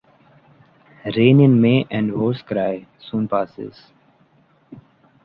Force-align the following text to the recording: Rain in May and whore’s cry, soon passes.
Rain 1.15 1.39
in 1.41 1.61
May 1.61 1.85
and 1.91 2.09
whore’s 2.09 2.41
cry, 2.43 2.87
soon 2.99 3.27
passes. 3.27 3.91